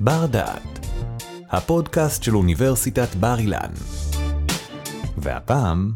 בר 0.00 0.26
דעת, 0.26 0.86
הפודקאסט 1.50 2.22
של 2.22 2.36
אוניברסיטת 2.36 3.14
בר 3.14 3.38
אילן. 3.38 3.70
והפעם, 5.18 5.92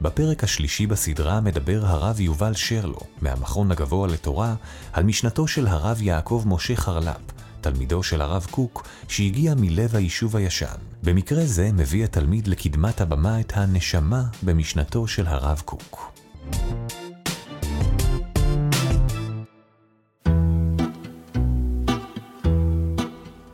בפרק 0.00 0.44
השלישי 0.44 0.86
בסדרה 0.86 1.40
מדבר 1.40 1.86
הרב 1.86 2.20
יובל 2.20 2.54
שרלו, 2.54 3.00
מהמכון 3.20 3.72
הגבוה 3.72 4.08
לתורה, 4.08 4.54
על 4.92 5.04
משנתו 5.04 5.46
של 5.46 5.66
הרב 5.66 6.02
יעקב 6.02 6.42
משה 6.46 6.76
חרל"פ, 6.76 7.20
תלמידו 7.60 8.02
של 8.02 8.20
הרב 8.20 8.46
קוק, 8.50 8.88
שהגיע 9.08 9.54
מלב 9.56 9.96
היישוב 9.96 10.36
הישן. 10.36 10.66
במקרה 11.02 11.46
זה 11.46 11.72
מביא 11.72 12.04
התלמיד 12.04 12.46
לקדמת 12.46 13.00
הבמה 13.00 13.40
את 13.40 13.52
הנשמה 13.56 14.22
במשנתו 14.42 15.06
של 15.06 15.26
הרב 15.26 15.62
קוק. 15.64 16.12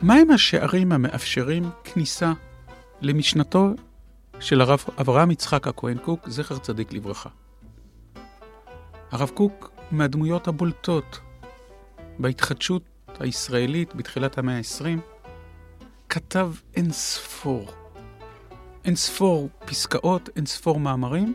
מהם 0.09 0.31
השערים 0.31 0.91
המאפשרים 0.91 1.69
כניסה 1.83 2.33
למשנתו 3.01 3.69
של 4.39 4.61
הרב 4.61 4.83
אברהם 5.01 5.31
יצחק 5.31 5.67
הכהן 5.67 5.97
קוק, 5.97 6.29
זכר 6.29 6.57
צדיק 6.57 6.93
לברכה? 6.93 7.29
הרב 9.11 9.29
קוק 9.29 9.71
מהדמויות 9.91 10.47
הבולטות 10.47 11.19
בהתחדשות 12.19 12.83
הישראלית 13.19 13.95
בתחילת 13.95 14.37
המאה 14.37 14.57
ה-20, 14.57 14.99
כתב 16.09 16.51
אין 16.75 16.91
ספור, 16.91 17.71
אין 18.85 18.95
ספור 18.95 19.49
פסקאות, 19.65 20.29
אין 20.35 20.45
ספור 20.45 20.79
מאמרים, 20.79 21.33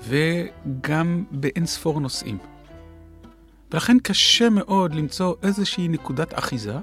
וגם 0.00 1.24
באין 1.30 1.66
ספור 1.66 2.00
נושאים. 2.00 2.38
ולכן 3.70 3.98
קשה 3.98 4.50
מאוד 4.50 4.94
למצוא 4.94 5.34
איזושהי 5.42 5.88
נקודת 5.88 6.38
אחיזה, 6.38 6.78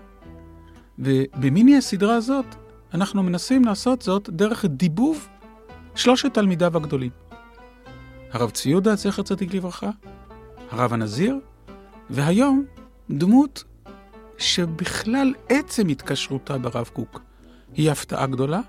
ובמיני 0.99 1.77
הסדרה 1.77 2.15
הזאת 2.15 2.45
אנחנו 2.93 3.23
מנסים 3.23 3.65
לעשות 3.65 4.01
זאת 4.01 4.29
דרך 4.29 4.65
דיבוב 4.65 5.27
שלושת 5.95 6.33
תלמידיו 6.33 6.77
הגדולים. 6.77 7.11
הרב 8.31 8.49
צבי 8.49 8.69
יהודה, 8.69 8.95
זכר 8.95 9.21
צדיק 9.21 9.53
לברכה, 9.53 9.89
הרב 10.71 10.93
הנזיר, 10.93 11.39
והיום 12.09 12.65
דמות 13.09 13.63
שבכלל 14.37 15.33
עצם 15.49 15.87
התקשרותה 15.87 16.57
ברב 16.57 16.89
קוק 16.93 17.21
היא 17.73 17.91
הפתעה 17.91 18.27
גדולה, 18.27 18.61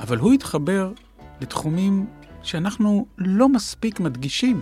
אבל 0.00 0.18
הוא 0.18 0.32
התחבר 0.32 0.92
לתחומים 1.40 2.06
שאנחנו 2.42 3.06
לא 3.18 3.48
מספיק 3.48 4.00
מדגישים 4.00 4.60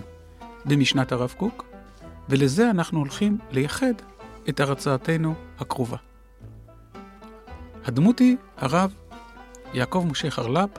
במשנת 0.65 1.11
הרב 1.11 1.33
קוק, 1.37 1.65
ולזה 2.29 2.69
אנחנו 2.69 2.99
הולכים 2.99 3.37
לייחד 3.51 3.93
את 4.49 4.59
הרצאתנו 4.59 5.33
הקרובה. 5.59 5.97
הדמות 7.85 8.19
היא 8.19 8.37
הרב 8.57 8.93
יעקב 9.73 10.05
משה 10.09 10.31
חרל"פ, 10.31 10.69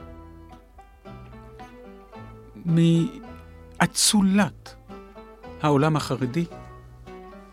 מאצולת 3.79 4.75
העולם 5.61 5.95
החרדי, 5.95 6.45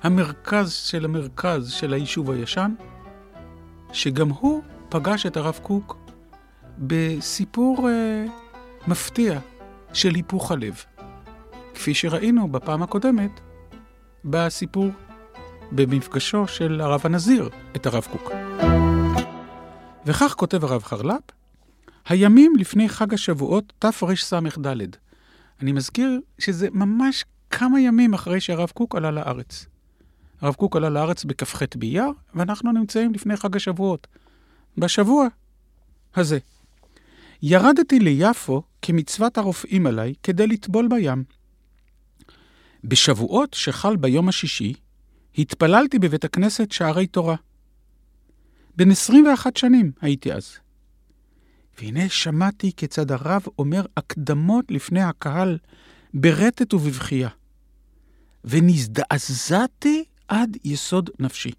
המרכז 0.03 0.73
של 0.73 1.05
המרכז 1.05 1.71
של 1.71 1.93
היישוב 1.93 2.31
הישן, 2.31 2.75
שגם 3.93 4.29
הוא 4.29 4.63
פגש 4.89 5.27
את 5.27 5.37
הרב 5.37 5.59
קוק 5.63 5.97
בסיפור 6.79 7.89
אה, 7.89 8.25
מפתיע 8.89 9.41
של 9.93 10.15
היפוך 10.15 10.53
הלב, 10.53 10.85
כפי 11.75 11.95
שראינו 11.95 12.49
בפעם 12.53 12.83
הקודמת 12.83 13.41
בסיפור 14.25 14.89
במפגשו 15.73 16.47
של 16.47 16.81
הרב 16.81 17.01
הנזיר 17.05 17.49
את 17.77 17.87
הרב 17.87 18.07
קוק. 18.13 18.33
וכך 20.07 20.35
כותב 20.37 20.65
הרב 20.65 20.83
חרל"פ, 20.83 21.23
הימים 22.09 22.53
לפני 22.57 22.89
חג 22.89 23.15
השבועות 23.15 23.73
תרס"ד. 23.79 24.97
אני 25.63 25.73
מזכיר 25.73 26.21
שזה 26.39 26.69
ממש 26.73 27.25
כמה 27.51 27.81
ימים 27.81 28.15
אחרי 28.15 28.41
שהרב 28.41 28.71
קוק 28.71 28.95
עלה 28.95 29.11
לארץ. 29.11 29.67
הרב 30.41 30.55
קוק 30.55 30.77
עלה 30.77 30.89
לארץ 30.89 31.25
בכ"ח 31.25 31.63
באייר, 31.77 32.11
ואנחנו 32.35 32.73
נמצאים 32.73 33.15
לפני 33.15 33.37
חג 33.37 33.57
השבועות. 33.57 34.07
בשבוע 34.79 35.27
הזה. 36.15 36.39
ירדתי 37.43 37.99
ליפו 37.99 38.63
כמצוות 38.83 39.39
הרופאים 39.39 39.87
עליי 39.87 40.15
כדי 40.23 40.47
לטבול 40.47 40.89
בים. 40.89 41.25
בשבועות 42.85 43.55
שחל 43.55 43.97
ביום 43.97 44.29
השישי, 44.29 44.75
התפללתי 45.39 45.99
בבית 45.99 46.25
הכנסת 46.25 46.73
שערי 46.73 47.07
תורה. 47.07 47.37
בן 48.81 48.91
21 48.91 49.57
שנים 49.57 49.93
הייתי 50.01 50.33
אז. 50.33 50.59
והנה 51.79 52.09
שמעתי 52.09 52.73
כיצד 52.77 53.13
הרב 53.13 53.43
אומר 53.59 53.87
הקדמות 53.97 54.65
לפני 54.71 55.03
הקהל 55.03 55.59
ברטט 56.15 56.75
ובבכייה. 56.75 57.29
ונזדעזעתי 58.45 60.05
עד 60.29 60.57
יסוד 60.65 61.11
נפשי. 61.19 61.51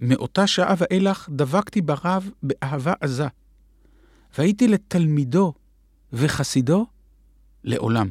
מאותה 0.00 0.46
שעה 0.46 0.74
ואילך 0.78 1.28
דבקתי 1.32 1.80
ברב 1.80 2.30
באהבה 2.42 2.92
עזה, 3.00 3.26
והייתי 4.38 4.68
לתלמידו 4.68 5.52
וחסידו 6.12 6.86
לעולם. 7.64 8.08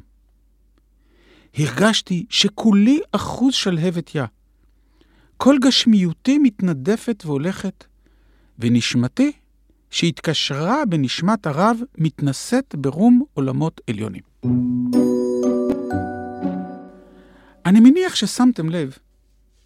הרגשתי 1.57 2.25
שכולי 2.29 3.00
אחוז 3.11 3.53
שלהבת 3.53 4.16
יה. 4.16 4.25
כל 5.38 5.56
גשמיותי 5.62 6.38
מתנדפת 6.38 7.23
והולכת, 7.25 7.85
ונשמתי, 8.59 9.31
שהתקשרה 9.90 10.85
בנשמת 10.85 11.47
הרב, 11.47 11.78
מתנשאת 11.97 12.75
ברום 12.75 13.23
עולמות 13.34 13.81
עליונים. 13.90 14.22
אני 17.66 17.79
מניח 17.79 18.16
ששמתם 18.16 18.69
לב 18.69 18.97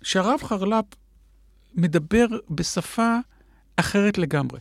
שהרב 0.01 0.39
חרל"פ 0.43 0.85
מדבר 1.75 2.25
בשפה 2.49 3.17
אחרת 3.75 4.17
לגמרי. 4.17 4.59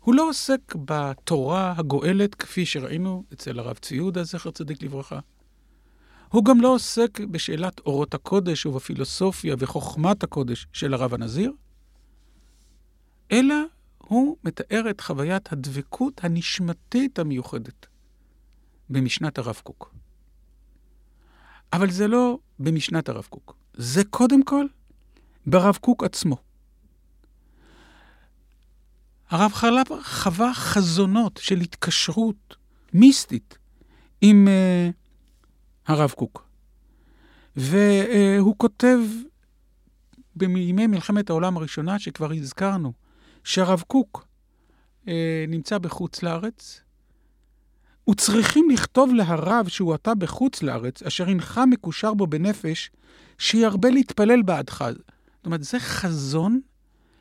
הוא 0.00 0.14
לא 0.14 0.28
עוסק 0.28 0.74
בתורה 0.84 1.74
הגואלת 1.76 2.34
כפי 2.34 2.66
שראינו 2.66 3.24
אצל 3.32 3.58
הרב 3.58 3.76
צבי 3.76 3.96
יהודה, 3.96 4.24
זכר 4.24 4.50
צדיק 4.50 4.82
לברכה. 4.82 5.18
הוא 6.28 6.44
גם 6.44 6.60
לא 6.60 6.74
עוסק 6.74 7.20
בשאלת 7.20 7.80
אורות 7.80 8.14
הקודש 8.14 8.66
ובפילוסופיה 8.66 9.54
וחוכמת 9.58 10.22
הקודש 10.22 10.66
של 10.72 10.94
הרב 10.94 11.14
הנזיר, 11.14 11.52
אלא 13.32 13.54
הוא 13.98 14.36
מתאר 14.44 14.90
את 14.90 15.00
חוויית 15.00 15.52
הדבקות 15.52 16.24
הנשמתית 16.24 17.18
המיוחדת 17.18 17.86
במשנת 18.90 19.38
הרב 19.38 19.60
קוק. 19.64 19.94
אבל 21.72 21.90
זה 21.90 22.08
לא 22.08 22.38
במשנת 22.58 23.08
הרב 23.08 23.26
קוק, 23.30 23.56
זה 23.74 24.04
קודם 24.04 24.42
כל 24.42 24.66
ברב 25.46 25.76
קוק 25.76 26.04
עצמו. 26.04 26.36
הרב 29.30 29.52
חלב 29.52 29.86
חווה 30.02 30.54
חזונות 30.54 31.40
של 31.42 31.60
התקשרות 31.60 32.56
מיסטית 32.92 33.58
עם 34.20 34.48
uh, 34.48 35.05
הרב 35.86 36.10
קוק. 36.10 36.48
והוא 37.56 38.54
כותב 38.56 38.98
בימי 40.36 40.86
מלחמת 40.86 41.30
העולם 41.30 41.56
הראשונה, 41.56 41.98
שכבר 41.98 42.32
הזכרנו, 42.32 42.92
שהרב 43.44 43.82
קוק 43.86 44.26
uh, 45.04 45.08
נמצא 45.48 45.78
בחוץ 45.78 46.22
לארץ, 46.22 46.80
וצריכים 48.10 48.70
לכתוב 48.70 49.14
להרב 49.14 49.68
שהוא 49.68 49.94
עתה 49.94 50.14
בחוץ 50.14 50.62
לארץ, 50.62 51.02
אשר 51.02 51.28
הנך 51.28 51.60
מקושר 51.70 52.14
בו 52.14 52.26
בנפש, 52.26 52.90
שירבה 53.38 53.90
להתפלל 53.90 54.42
בעדך. 54.42 54.84
זאת 55.36 55.46
אומרת, 55.46 55.62
זה 55.62 55.78
חזון 55.78 56.60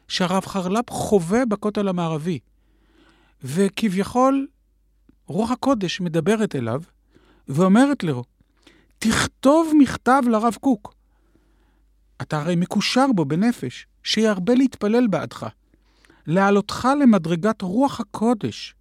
שהרב 0.08 0.46
חרל"פ 0.46 0.90
חווה 0.90 1.46
בכותל 1.46 1.88
המערבי. 1.88 2.40
וכביכול, 3.44 4.48
רוח 5.28 5.52
הקודש 5.52 6.02
מדברת 6.02 6.56
אליו, 6.56 6.82
ואומרת 7.48 8.04
לו, 8.04 8.24
תכתוב 9.00 9.74
מכתב 9.78 10.24
לרב 10.28 10.58
קוק. 10.62 10.94
אתה 12.22 12.40
הרי 12.40 12.56
מקושר 12.56 13.06
בו 13.16 13.26
בנפש, 13.26 13.88
שירבה 14.04 14.56
להתפלל 14.56 15.08
בעדך. 15.08 15.48
להעלותך 16.28 16.88
למדרגת 17.02 17.62
רוח 17.62 18.00
הקודש. 18.00 18.76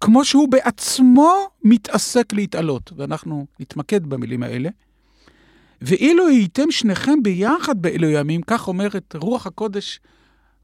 כמו 0.00 0.24
שהוא 0.24 0.48
בעצמו 0.48 1.32
מתעסק 1.64 2.32
להתעלות, 2.32 2.92
ואנחנו 2.96 3.46
נתמקד 3.60 4.06
במילים 4.06 4.42
האלה. 4.42 4.68
ואילו 5.82 6.28
הייתם 6.28 6.70
שניכם 6.70 7.22
ביחד 7.22 7.82
באלו 7.82 8.08
ימים, 8.08 8.42
כך 8.42 8.68
אומרת 8.68 9.16
רוח 9.18 9.46
הקודש, 9.46 10.00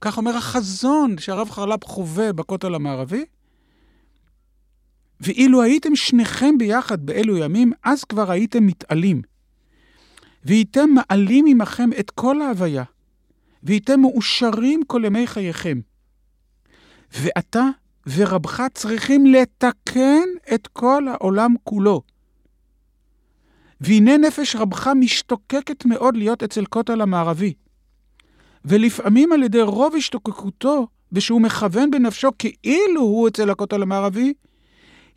כך 0.00 0.16
אומר 0.16 0.36
החזון 0.36 1.18
שהרב 1.18 1.50
חרל"פ 1.50 1.84
חווה 1.84 2.32
בכותל 2.32 2.74
המערבי, 2.74 3.24
ואילו 5.20 5.62
הייתם 5.62 5.96
שניכם 5.96 6.58
ביחד 6.58 7.06
באלו 7.06 7.36
ימים, 7.36 7.72
אז 7.82 8.04
כבר 8.04 8.30
הייתם 8.30 8.66
מתעלים. 8.66 9.22
והייתם 10.44 10.90
מעלים 10.90 11.46
עמכם 11.48 11.90
את 12.00 12.10
כל 12.10 12.42
ההוויה, 12.42 12.84
והייתם 13.62 14.00
מאושרים 14.00 14.82
כל 14.86 15.02
ימי 15.04 15.26
חייכם. 15.26 15.80
ואתה 17.12 17.64
ורבך 18.16 18.62
צריכים 18.74 19.26
לתקן 19.26 20.28
את 20.54 20.66
כל 20.66 21.08
העולם 21.08 21.54
כולו. 21.64 22.02
והנה 23.80 24.16
נפש 24.16 24.56
רבך 24.56 24.90
משתוקקת 24.96 25.84
מאוד 25.84 26.16
להיות 26.16 26.42
אצל 26.42 26.64
כותל 26.64 27.00
המערבי. 27.00 27.54
ולפעמים 28.64 29.32
על 29.32 29.42
ידי 29.42 29.62
רוב 29.62 29.94
השתוקקותו, 29.96 30.86
ושהוא 31.12 31.40
מכוון 31.40 31.90
בנפשו 31.90 32.28
כאילו 32.38 33.00
הוא 33.00 33.28
אצל 33.28 33.50
הכותל 33.50 33.82
המערבי, 33.82 34.32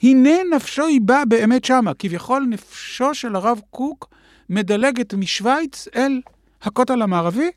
הנה 0.03 0.29
נפשו 0.55 0.85
היא 0.85 1.01
באה 1.01 1.25
באמת 1.25 1.65
שמה. 1.65 1.93
כביכול 1.93 2.45
נפשו 2.49 3.13
של 3.13 3.35
הרב 3.35 3.61
קוק 3.69 4.09
מדלגת 4.49 5.13
משוויץ 5.13 5.87
אל 5.95 6.21
הכותל 6.61 7.01
המערבי, 7.01 7.49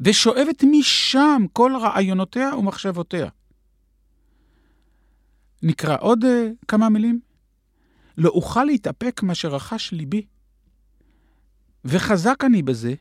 ושואבת 0.00 0.64
משם 0.70 1.42
כל 1.52 1.72
רעיונותיה 1.76 2.56
ומחשבותיה. 2.56 3.28
נקרא 5.62 5.96
עוד 6.00 6.24
uh, 6.24 6.26
כמה 6.68 6.88
מילים. 6.88 7.20
לא 8.18 8.28
אוכל 8.28 8.64
להתאפק 8.64 9.22
מה 9.22 9.34
שרכש 9.34 9.92
ליבי. 9.92 10.26
וחזק 11.84 12.44
אני 12.44 12.62
בזה, 12.62 12.94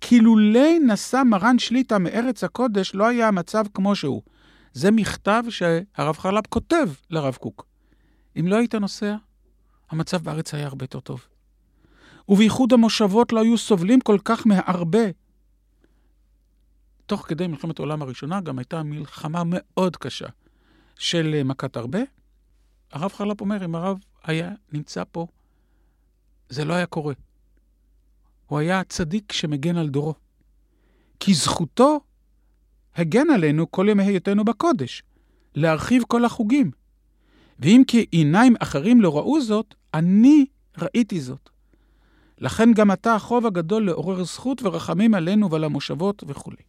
כי 0.00 0.20
לולי 0.20 0.78
נשא 0.78 1.22
מרן 1.26 1.58
שליטה 1.58 1.98
מארץ 1.98 2.44
הקודש, 2.44 2.94
לא 2.94 3.06
היה 3.06 3.28
המצב 3.28 3.64
כמו 3.74 3.96
שהוא. 3.96 4.22
זה 4.74 4.90
מכתב 4.90 5.42
שהרב 5.50 6.16
חרל"פ 6.18 6.46
כותב 6.46 6.88
לרב 7.10 7.34
קוק. 7.34 7.66
אם 8.40 8.46
לא 8.46 8.56
היית 8.56 8.74
נוסע, 8.74 9.16
המצב 9.90 10.22
בארץ 10.22 10.54
היה 10.54 10.66
הרבה 10.66 10.84
יותר 10.84 11.00
טוב. 11.00 11.26
ובייחוד 12.28 12.72
המושבות 12.72 13.32
לא 13.32 13.40
היו 13.42 13.58
סובלים 13.58 14.00
כל 14.00 14.18
כך 14.24 14.46
מהרבה. 14.46 15.04
תוך 17.06 17.26
כדי 17.28 17.46
מלחמת 17.46 17.78
העולם 17.78 18.02
הראשונה 18.02 18.40
גם 18.40 18.58
הייתה 18.58 18.82
מלחמה 18.82 19.42
מאוד 19.46 19.96
קשה 19.96 20.26
של 20.98 21.42
מכת 21.44 21.76
הרבה. 21.76 21.98
הרב 22.92 23.12
חרל"פ 23.12 23.40
אומר, 23.40 23.64
אם 23.64 23.74
הרב 23.74 23.98
היה 24.22 24.50
נמצא 24.72 25.02
פה, 25.12 25.26
זה 26.48 26.64
לא 26.64 26.74
היה 26.74 26.86
קורה. 26.86 27.14
הוא 28.46 28.58
היה 28.58 28.80
הצדיק 28.80 29.32
שמגן 29.32 29.76
על 29.76 29.88
דורו. 29.88 30.14
כי 31.20 31.34
זכותו 31.34 32.00
הגן 32.96 33.30
עלינו 33.30 33.70
כל 33.70 33.86
ימי 33.90 34.02
היותנו 34.02 34.44
בקודש, 34.44 35.02
להרחיב 35.54 36.02
כל 36.08 36.24
החוגים. 36.24 36.70
ואם 37.58 37.82
כי 37.86 38.06
עיניים 38.10 38.54
אחרים 38.58 39.00
לא 39.00 39.16
ראו 39.16 39.40
זאת, 39.40 39.74
אני 39.94 40.46
ראיתי 40.78 41.20
זאת. 41.20 41.50
לכן 42.38 42.72
גם 42.72 42.92
אתה 42.92 43.14
החוב 43.14 43.46
הגדול 43.46 43.86
לעורר 43.86 44.24
זכות 44.24 44.62
ורחמים 44.62 45.14
עלינו 45.14 45.50
ועל 45.50 45.64
המושבות 45.64 46.24
וכולי. 46.26 46.62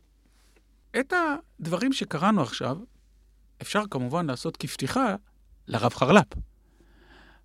את 1.00 1.14
הדברים 1.60 1.94
שקראנו 1.94 2.42
עכשיו, 2.42 2.78
אפשר 3.62 3.84
כמובן 3.92 4.26
לעשות 4.26 4.58
כפתיחה 4.58 5.16
לרב 5.68 5.94
חרל"פ. 5.94 6.34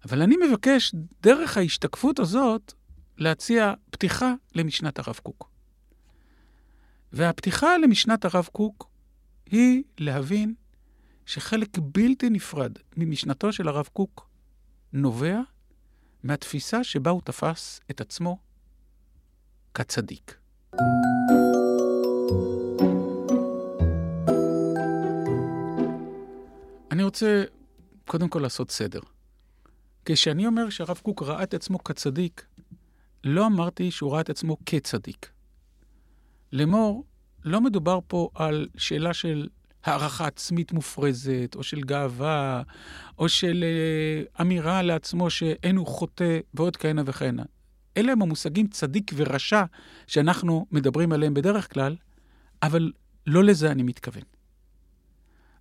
אבל 0.04 0.22
אני 0.22 0.36
מבקש, 0.48 0.94
דרך 1.22 1.56
ההשתקפות 1.56 2.18
הזאת, 2.18 2.72
להציע 3.18 3.72
פתיחה 3.90 4.32
למשנת 4.54 4.98
הרב 4.98 5.20
קוק. 5.22 5.50
והפתיחה 7.12 7.78
למשנת 7.78 8.24
הרב 8.24 8.48
קוק 8.52 8.90
היא 9.46 9.82
להבין 9.98 10.54
שחלק 11.26 11.78
בלתי 11.78 12.30
נפרד 12.30 12.72
ממשנתו 12.96 13.52
של 13.52 13.68
הרב 13.68 13.88
קוק 13.92 14.28
נובע 14.92 15.40
מהתפיסה 16.22 16.84
שבה 16.84 17.10
הוא 17.10 17.22
תפס 17.24 17.80
את 17.90 18.00
עצמו 18.00 18.38
כצדיק. 19.74 20.36
אני 26.90 27.02
רוצה 27.02 27.44
קודם 28.06 28.28
כל 28.28 28.38
לעשות 28.38 28.70
סדר. 28.70 29.00
כשאני 30.04 30.46
אומר 30.46 30.70
שהרב 30.70 30.98
קוק 31.02 31.22
ראה 31.22 31.42
את 31.42 31.54
עצמו 31.54 31.84
כצדיק, 31.84 32.46
לא 33.24 33.46
אמרתי 33.46 33.90
שהוא 33.90 34.12
ראה 34.12 34.20
את 34.20 34.30
עצמו 34.30 34.56
כצדיק. 34.66 35.30
לאמור, 36.52 37.04
לא 37.44 37.60
מדובר 37.60 37.98
פה 38.06 38.28
על 38.34 38.68
שאלה 38.76 39.14
של 39.14 39.48
הערכה 39.84 40.26
עצמית 40.26 40.72
מופרזת, 40.72 41.52
או 41.56 41.62
של 41.62 41.80
גאווה, 41.80 42.62
או 43.18 43.28
של 43.28 43.64
אה, 43.64 44.42
אמירה 44.42 44.82
לעצמו 44.82 45.30
שאין 45.30 45.76
הוא 45.76 45.86
חוטא, 45.86 46.38
ועוד 46.54 46.76
כהנה 46.76 47.02
וכהנה. 47.06 47.42
אלה 47.96 48.12
הם 48.12 48.22
המושגים 48.22 48.66
צדיק 48.68 49.12
ורשע 49.16 49.64
שאנחנו 50.06 50.66
מדברים 50.70 51.12
עליהם 51.12 51.34
בדרך 51.34 51.72
כלל, 51.72 51.96
אבל 52.62 52.92
לא 53.26 53.44
לזה 53.44 53.70
אני 53.70 53.82
מתכוון. 53.82 54.22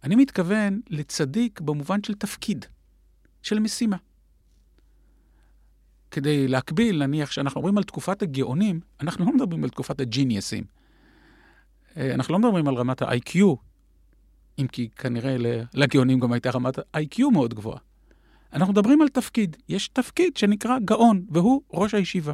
אני 0.03 0.15
מתכוון 0.15 0.81
לצדיק 0.89 1.62
במובן 1.62 2.03
של 2.03 2.13
תפקיד, 2.13 2.65
של 3.44 3.59
משימה. 3.59 3.97
כדי 6.12 6.47
להקביל, 6.47 7.06
נניח 7.06 7.31
שאנחנו 7.31 7.62
מדברים 7.62 7.77
על 7.77 7.83
תקופת 7.83 8.21
הגאונים, 8.21 8.80
אנחנו 9.01 9.25
לא 9.25 9.33
מדברים 9.33 9.63
על 9.63 9.69
תקופת 9.69 10.00
הג'יניאסים. 10.01 10.78
אה, 11.97 12.13
אנחנו 12.13 12.33
לא 12.33 12.39
מדברים 12.39 12.68
על 12.68 12.75
רמת 12.75 13.01
ה-IQ, 13.01 13.38
אם 14.59 14.68
כי 14.68 14.89
כנראה 14.89 15.36
לגאונים 15.74 16.19
גם 16.19 16.33
הייתה 16.33 16.50
רמת 16.50 16.80
IQ 16.80 17.30
מאוד 17.33 17.53
גבוהה. 17.53 17.80
אנחנו 18.53 18.74
מדברים 18.74 19.01
על 19.01 19.07
תפקיד. 19.07 19.57
יש 19.69 19.88
תפקיד 19.88 20.38
שנקרא 20.38 20.80
גאון, 20.80 21.25
והוא 21.30 21.62
ראש 21.74 21.94
הישיבה. 21.94 22.33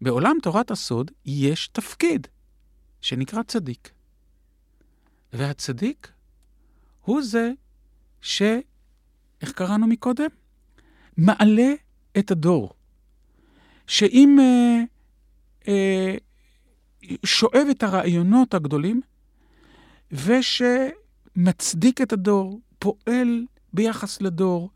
בעולם 0.00 0.36
תורת 0.42 0.70
הסוד 0.70 1.10
יש 1.24 1.68
תפקיד 1.68 2.26
שנקרא 3.00 3.42
צדיק. 3.42 3.90
והצדיק 5.32 6.12
הוא 7.04 7.22
זה 7.22 7.50
ש... 8.20 8.42
איך 9.42 9.52
קראנו 9.52 9.86
מקודם? 9.86 10.28
מעלה 11.16 11.72
את 12.18 12.30
הדור. 12.30 12.72
שאם 13.86 14.38
אה, 14.40 14.82
אה, 15.68 16.16
שואב 17.24 17.66
את 17.70 17.82
הרעיונות 17.82 18.54
הגדולים, 18.54 19.00
ושמצדיק 20.12 22.00
את 22.00 22.12
הדור, 22.12 22.60
פועל 22.78 23.44
ביחס 23.72 24.20
לדור, 24.20 24.70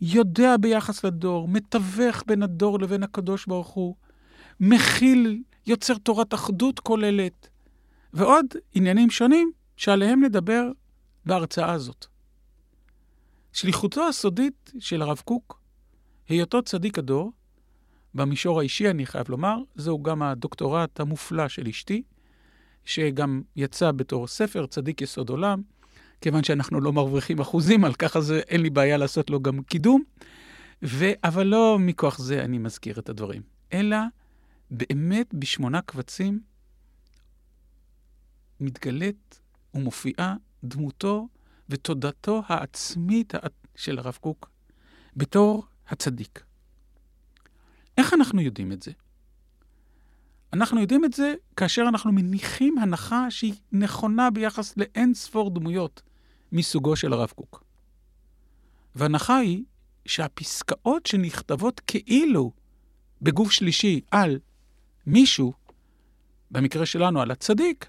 יודע 0.00 0.56
ביחס 0.56 1.04
לדור, 1.04 1.48
מתווך 1.48 2.22
בין 2.26 2.42
הדור 2.42 2.80
לבין 2.80 3.02
הקדוש 3.02 3.46
ברוך 3.46 3.68
הוא, 3.68 3.94
מכיל, 4.60 5.42
יוצר 5.66 5.94
תורת 5.98 6.34
אחדות 6.34 6.80
כוללת, 6.80 7.48
ועוד 8.12 8.46
עניינים 8.74 9.10
שונים 9.10 9.52
שעליהם 9.76 10.24
נדבר 10.24 10.70
בהרצאה 11.26 11.72
הזאת. 11.72 12.06
שליחותו 13.52 14.08
הסודית 14.08 14.72
של 14.78 15.02
הרב 15.02 15.22
קוק, 15.24 15.60
היותו 16.28 16.62
צדיק 16.62 16.98
הדור, 16.98 17.32
במישור 18.14 18.60
האישי, 18.60 18.90
אני 18.90 19.06
חייב 19.06 19.28
לומר, 19.28 19.56
זהו 19.74 20.02
גם 20.02 20.22
הדוקטורט 20.22 21.00
המופלא 21.00 21.48
של 21.48 21.68
אשתי, 21.68 22.02
שגם 22.84 23.42
יצא 23.56 23.92
בתור 23.92 24.26
ספר, 24.26 24.66
צדיק 24.66 25.00
יסוד 25.00 25.28
עולם, 25.28 25.62
כיוון 26.20 26.44
שאנחנו 26.44 26.80
לא 26.80 26.92
מרוויחים 26.92 27.40
אחוזים 27.40 27.84
על 27.84 27.94
כך, 27.94 28.16
אז 28.16 28.32
אין 28.32 28.62
לי 28.62 28.70
בעיה 28.70 28.96
לעשות 28.96 29.30
לו 29.30 29.40
גם 29.40 29.62
קידום. 29.62 30.02
ו... 30.82 31.04
אבל 31.24 31.46
לא 31.46 31.78
מכוח 31.80 32.18
זה 32.18 32.44
אני 32.44 32.58
מזכיר 32.58 32.98
את 32.98 33.08
הדברים, 33.08 33.42
אלא 33.72 33.96
באמת 34.70 35.34
בשמונה 35.34 35.82
קבצים 35.82 36.40
מתגלית 38.60 39.40
ומופיעה 39.74 40.34
דמותו 40.64 41.28
ותודתו 41.68 42.42
העצמית 42.46 43.34
של 43.76 43.98
הרב 43.98 44.18
קוק 44.20 44.50
בתור 45.16 45.64
הצדיק. 45.88 46.49
איך 48.00 48.14
אנחנו 48.14 48.40
יודעים 48.40 48.72
את 48.72 48.82
זה? 48.82 48.90
אנחנו 50.52 50.80
יודעים 50.80 51.04
את 51.04 51.12
זה 51.12 51.34
כאשר 51.56 51.84
אנחנו 51.88 52.12
מניחים 52.12 52.78
הנחה 52.78 53.30
שהיא 53.30 53.54
נכונה 53.72 54.30
ביחס 54.30 54.76
לאין 54.76 55.14
ספור 55.14 55.50
דמויות 55.54 56.02
מסוגו 56.52 56.96
של 56.96 57.12
הרב 57.12 57.30
קוק. 57.30 57.64
וההנחה 58.94 59.36
היא 59.36 59.62
שהפסקאות 60.06 61.06
שנכתבות 61.06 61.80
כאילו 61.86 62.52
בגוף 63.22 63.50
שלישי 63.50 64.00
על 64.10 64.38
מישהו, 65.06 65.52
במקרה 66.50 66.86
שלנו 66.86 67.20
על 67.20 67.30
הצדיק, 67.30 67.86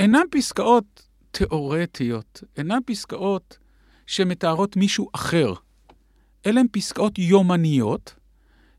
אינן 0.00 0.24
פסקאות 0.30 1.08
תיאורטיות, 1.30 2.44
אינן 2.56 2.78
פסקאות 2.86 3.58
שמתארות 4.06 4.76
מישהו 4.76 5.08
אחר, 5.12 5.52
אלה 6.46 6.60
הן 6.60 6.66
פסקאות 6.72 7.18
יומניות, 7.18 8.14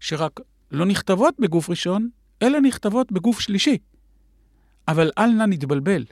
שרק 0.03 0.39
לא 0.71 0.85
נכתבות 0.85 1.35
בגוף 1.39 1.69
ראשון, 1.69 2.09
אלא 2.41 2.59
נכתבות 2.59 3.11
בגוף 3.11 3.39
שלישי. 3.39 3.77
אבל 4.87 5.11
אל 5.17 5.31
נא 5.31 5.45
נתבלבל. 5.45 6.05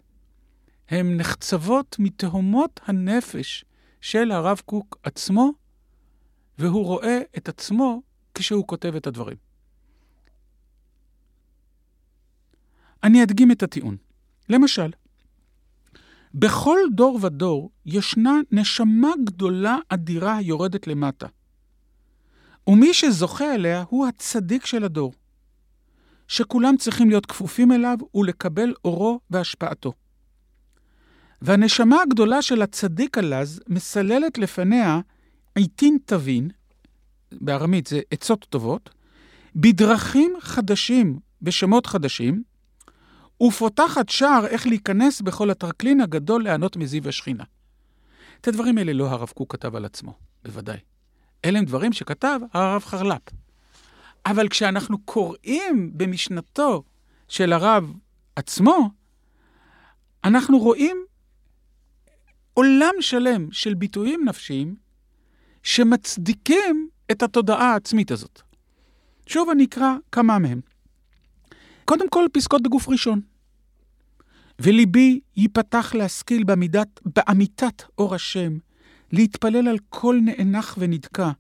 הן 0.89 1.17
נחצבות 1.17 1.95
מתהומות 1.99 2.79
הנפש 2.85 3.65
של 4.01 4.31
הרב 4.31 4.61
קוק 4.65 4.97
עצמו, 5.03 5.51
והוא 6.57 6.85
רואה 6.85 7.19
את 7.37 7.49
עצמו 7.49 8.01
כשהוא 8.33 8.67
כותב 8.67 8.95
את 8.95 9.07
הדברים. 9.07 9.37
אני 13.03 13.23
אדגים 13.23 13.51
את 13.51 13.63
הטיעון. 13.63 13.97
למשל, 14.49 14.91
בכל 16.33 16.77
דור 16.91 17.19
ודור 17.21 17.71
ישנה 17.85 18.39
נשמה 18.51 19.11
גדולה 19.23 19.77
אדירה 19.89 20.37
היורדת 20.37 20.87
למטה. 20.87 21.27
ומי 22.67 22.93
שזוכה 22.93 23.55
אליה 23.55 23.83
הוא 23.89 24.07
הצדיק 24.07 24.65
של 24.65 24.83
הדור, 24.83 25.13
שכולם 26.27 26.77
צריכים 26.77 27.09
להיות 27.09 27.25
כפופים 27.25 27.71
אליו 27.71 27.97
ולקבל 28.15 28.73
אורו 28.85 29.19
והשפעתו. 29.29 29.93
והנשמה 31.41 32.01
הגדולה 32.01 32.41
של 32.41 32.61
הצדיק 32.61 33.17
הלז 33.17 33.61
מסללת 33.67 34.37
לפניה 34.37 34.99
עיתין 35.55 35.97
תבין, 36.05 36.49
בארמית 37.31 37.87
זה 37.87 38.01
עצות 38.11 38.45
טובות, 38.49 38.89
בדרכים 39.55 40.33
חדשים, 40.39 41.19
בשמות 41.41 41.85
חדשים, 41.85 42.43
ופותחת 43.43 44.09
שער 44.09 44.45
איך 44.45 44.67
להיכנס 44.67 45.21
בכל 45.21 45.49
הטרקלין 45.49 46.01
הגדול 46.01 46.43
ליהנות 46.43 46.77
מזיו 46.77 47.07
השכינה. 47.07 47.43
את 48.41 48.47
הדברים 48.47 48.77
האלה 48.77 48.93
לא 48.93 49.09
הרב 49.09 49.29
קוק 49.35 49.53
כתב 49.53 49.75
על 49.75 49.85
עצמו, 49.85 50.13
בוודאי. 50.43 50.90
אלה 51.45 51.59
הם 51.59 51.65
דברים 51.65 51.93
שכתב 51.93 52.39
הרב 52.53 52.83
חרל"פ. 52.85 53.21
אבל 54.25 54.49
כשאנחנו 54.49 54.99
קוראים 54.99 55.91
במשנתו 55.93 56.83
של 57.27 57.53
הרב 57.53 57.93
עצמו, 58.35 58.89
אנחנו 60.23 60.59
רואים 60.59 60.97
עולם 62.53 62.93
שלם 62.99 63.51
של 63.51 63.73
ביטויים 63.73 64.25
נפשיים 64.25 64.75
שמצדיקים 65.63 66.89
את 67.11 67.23
התודעה 67.23 67.73
העצמית 67.73 68.11
הזאת. 68.11 68.41
שוב 69.25 69.49
אני 69.49 69.65
אקרא 69.65 69.95
כמה 70.11 70.39
מהם. 70.39 70.61
קודם 71.85 72.09
כל, 72.09 72.25
פסקות 72.33 72.61
בגוף 72.63 72.89
ראשון. 72.89 73.21
וליבי 74.59 75.19
ייפתח 75.35 75.95
להשכיל 75.95 76.43
בעמידת, 76.43 76.99
באמיתת 77.05 77.83
אור 77.97 78.15
השם, 78.15 78.57
להתפלל 79.11 79.67
על 79.67 79.77
כל 79.89 80.19
נאנח 80.21 80.75
ונדכא, 80.79 81.31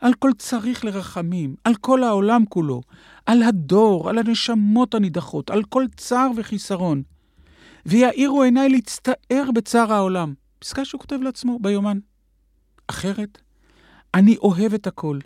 על 0.00 0.14
כל 0.14 0.30
צריך 0.38 0.84
לרחמים, 0.84 1.54
על 1.64 1.74
כל 1.74 2.02
העולם 2.02 2.44
כולו, 2.48 2.82
על 3.26 3.42
הדור, 3.42 4.08
על 4.08 4.18
הנשמות 4.18 4.94
הנידחות, 4.94 5.50
על 5.50 5.62
כל 5.62 5.84
צער 5.96 6.30
וחיסרון. 6.36 7.02
ויאירו 7.86 8.42
עיניי 8.42 8.68
להצטער 8.68 9.50
בצער 9.54 9.92
העולם. 9.92 10.34
פסקה 10.58 10.84
שהוא 10.84 11.00
כותב 11.00 11.18
לעצמו 11.22 11.58
ביומן. 11.58 11.98
אחרת, 12.86 13.38
אני 14.14 14.36
אוהב 14.36 14.74
את 14.74 14.86
הכל. 14.86 15.18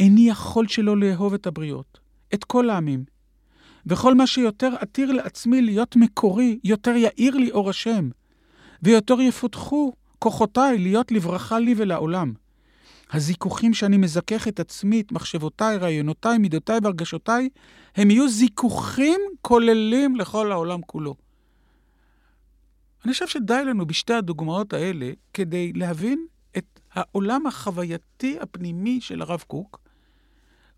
איני 0.00 0.28
יכול 0.28 0.68
שלא 0.68 0.96
לאהוב 0.96 1.34
את 1.34 1.46
הבריות, 1.46 1.98
את 2.34 2.44
כל 2.44 2.70
העמים. 2.70 3.04
וכל 3.86 4.14
מה 4.14 4.26
שיותר 4.26 4.70
אתיר 4.82 5.12
לעצמי 5.12 5.62
להיות 5.62 5.96
מקורי, 5.96 6.58
יותר 6.64 6.90
יאיר 6.96 7.36
לי 7.36 7.50
אור 7.50 7.70
השם, 7.70 8.08
ויותר 8.82 9.20
יפותחו 9.20 9.92
כוחותיי 10.22 10.78
להיות 10.78 11.12
לברכה 11.12 11.58
לי 11.58 11.74
ולעולם. 11.76 12.32
הזיכוכים 13.12 13.74
שאני 13.74 13.96
מזכך 13.96 14.48
את 14.48 14.60
עצמי, 14.60 15.00
את 15.00 15.12
מחשבותיי, 15.12 15.76
רעיונותיי, 15.76 16.38
מידותיי 16.38 16.78
והרגשותיי, 16.82 17.48
הם 17.96 18.10
יהיו 18.10 18.28
זיכוכים 18.28 19.20
כוללים 19.40 20.16
לכל 20.16 20.52
העולם 20.52 20.80
כולו. 20.86 21.14
אני 23.04 23.12
חושב 23.12 23.26
שדי 23.26 23.64
לנו 23.64 23.86
בשתי 23.86 24.14
הדוגמאות 24.14 24.72
האלה 24.72 25.10
כדי 25.34 25.72
להבין 25.72 26.26
את 26.56 26.80
העולם 26.92 27.46
החווייתי 27.46 28.38
הפנימי 28.40 29.00
של 29.00 29.22
הרב 29.22 29.44
קוק, 29.46 29.80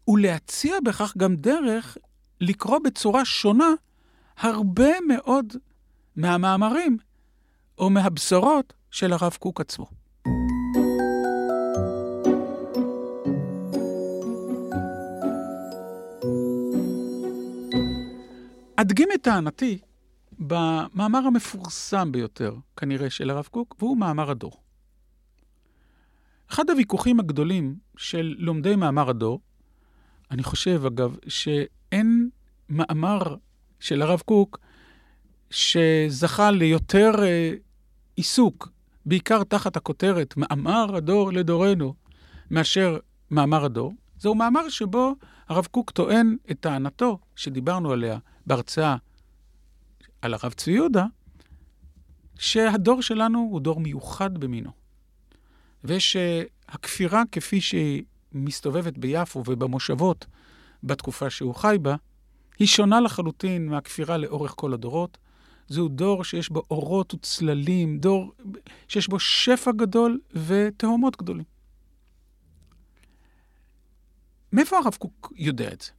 ולהציע 0.09 0.77
בכך 0.85 1.17
גם 1.17 1.37
דרך 1.37 1.97
לקרוא 2.41 2.79
בצורה 2.85 3.25
שונה 3.25 3.71
הרבה 4.37 4.91
מאוד 5.09 5.53
מהמאמרים 6.17 6.99
או 7.79 7.91
מהבשורות 7.91 8.73
של 8.95 9.13
הרב 9.13 9.37
קוק 9.41 9.61
עצמו. 9.61 9.87
אדגים 18.77 19.09
את 19.15 19.23
טענתי 19.23 19.79
במאמר 20.39 21.19
המפורסם 21.27 22.13
ביותר, 22.13 22.55
כנראה, 22.77 23.11
של 23.11 23.31
הרב 23.31 23.49
קוק, 23.51 23.77
והוא 23.79 23.97
מאמר 23.97 24.31
הדור. 24.31 24.63
אחד 26.51 26.71
הוויכוחים 26.71 27.21
הגדולים 27.21 27.77
של 27.97 28.35
לומדי 28.39 28.77
מאמר 28.77 29.11
הדור, 29.11 29.41
אני 30.31 30.43
חושב, 30.43 30.83
אגב, 30.87 31.17
שאין 31.29 32.29
מאמר 32.69 33.37
של 33.81 34.03
הרב 34.03 34.21
קוק 34.21 34.59
שזכה 35.51 36.51
ליותר 36.51 37.13
אה, 37.23 37.55
עיסוק, 38.17 38.74
בעיקר 39.07 39.45
תחת 39.45 39.77
הכותרת 39.77 40.37
מאמר 40.37 40.97
הדור 40.97 41.33
לדורנו, 41.33 41.95
מאשר 42.51 42.99
מאמר 43.31 43.65
הדור. 43.65 43.93
זהו 44.19 44.35
מאמר 44.35 44.69
שבו 44.69 45.15
הרב 45.49 45.67
קוק 45.71 45.91
טוען 45.91 46.37
את 46.51 46.61
טענתו, 46.61 47.19
שדיברנו 47.37 47.93
עליה 47.93 48.19
בהרצאה 48.47 48.97
על 50.23 50.35
הרב 50.35 50.53
צבי 50.53 50.73
יהודה, 50.73 51.07
שהדור 52.39 53.03
שלנו 53.03 53.39
הוא 53.39 53.61
דור 53.61 53.81
מיוחד 53.81 54.39
במינו. 54.39 54.71
ושהכפירה 55.85 57.23
כפי 57.33 57.61
שהיא 57.61 58.03
מסתובבת 58.33 58.99
ביפו 58.99 59.43
ובמושבות 59.47 60.27
בתקופה 60.83 61.31
שהוא 61.31 61.55
חי 61.55 61.77
בה, 61.83 61.97
היא 62.59 62.69
שונה 62.69 63.01
לחלוטין 63.01 63.67
מהכפירה 63.67 64.17
לאורך 64.17 64.55
כל 64.57 64.75
הדורות. 64.75 65.19
זהו 65.69 65.89
דור 65.89 66.25
שיש 66.25 66.49
בו 66.49 66.63
אורות 66.71 67.15
וצללים, 67.15 67.99
דור 67.99 68.33
שיש 68.89 69.09
בו 69.09 69.21
שפע 69.21 69.73
גדול 69.73 70.21
ותהומות 70.47 71.17
גדולים. 71.17 71.45
מאיפה 74.53 74.79
הרב 74.79 74.95
קוק 74.95 75.33
יודע 75.37 75.73
את 75.73 75.81
זה? 75.81 75.91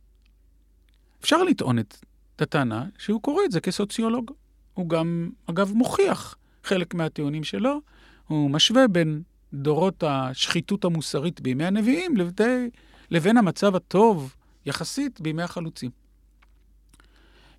אפשר 1.22 1.43
לטעון 1.43 1.79
את 1.79 1.95
הטענה 2.39 2.86
שהוא 2.98 3.22
קורא 3.22 3.43
את 3.45 3.51
זה 3.51 3.62
כסוציולוג. 3.62 4.31
הוא 4.74 4.89
גם, 4.89 5.29
אגב, 5.45 5.72
מוכיח 5.74 6.38
חלק 6.63 6.93
מהטיעונים 6.93 7.43
שלו. 7.43 7.81
הוא 8.27 8.50
משווה 8.51 8.88
בין 8.88 9.22
דורות 9.53 10.03
השחיתות 10.07 10.86
המוסרית 10.86 11.41
בימי 11.41 11.65
הנביאים 11.65 12.13
לבין, 13.12 13.38
המצב 13.38 13.75
הטוב 13.75 14.36
יחסית 14.65 15.22
בימי 15.22 15.43
החלוצים. 15.43 15.91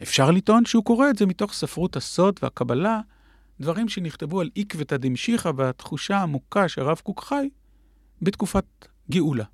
אפשר 0.02 0.30
לטעון 0.30 0.64
שהוא 0.64 0.84
קורא 0.84 1.10
את 1.10 1.18
זה 1.18 1.26
מתוך 1.26 1.52
ספרות 1.52 1.96
הסוד 1.96 2.40
והקבלה, 2.42 3.00
דברים 3.60 3.88
שנכתבו 3.88 4.40
על 4.40 4.50
עקבתא 4.56 4.96
דמשיחא 4.96 5.50
והתחושה 5.56 6.16
העמוקה 6.16 6.68
שהרב 6.68 7.00
קוק 7.02 7.24
חי 7.24 7.48
בתקופת 8.22 8.64
גאולה. 9.10 9.44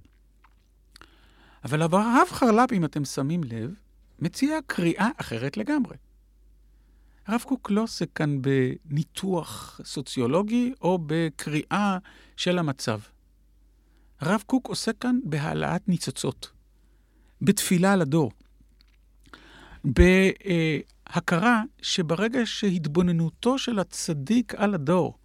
אבל 1.64 1.82
הרב 1.82 2.28
חרל"פ, 2.28 2.72
אם 2.72 2.84
אתם 2.84 3.04
שמים 3.04 3.44
לב, 3.44 3.74
מציע 4.18 4.58
קריאה 4.66 5.08
אחרת 5.16 5.56
לגמרי. 5.56 5.96
הרב 7.26 7.42
קוק 7.46 7.70
לא 7.70 7.82
עושה 7.82 8.04
כאן 8.14 8.38
בניתוח 8.42 9.80
סוציולוגי 9.84 10.72
או 10.80 10.98
בקריאה 11.06 11.98
של 12.36 12.58
המצב. 12.58 13.00
הרב 14.20 14.42
קוק 14.46 14.68
עושה 14.68 14.92
כאן 14.92 15.18
בהעלאת 15.24 15.88
ניצוצות, 15.88 16.50
בתפילה 17.42 17.92
על 17.92 18.02
הדור, 18.02 18.32
בהכרה 19.84 21.62
שברגע 21.82 22.40
שהתבוננותו 22.44 23.58
של 23.58 23.78
הצדיק 23.78 24.54
על 24.54 24.74
הדור 24.74 25.18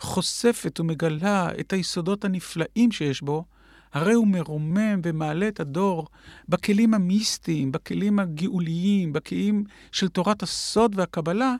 חושפת 0.00 0.80
ומגלה 0.80 1.48
את 1.60 1.72
היסודות 1.72 2.24
הנפלאים 2.24 2.92
שיש 2.92 3.22
בו, 3.22 3.44
הרי 3.92 4.14
הוא 4.14 4.26
מרומם 4.26 5.00
ומעלה 5.04 5.48
את 5.48 5.60
הדור 5.60 6.08
בכלים 6.48 6.94
המיסטיים, 6.94 7.72
בכלים 7.72 8.18
הגאוליים, 8.18 9.12
בכלים 9.12 9.64
של 9.92 10.08
תורת 10.08 10.42
הסוד 10.42 10.98
והקבלה, 10.98 11.54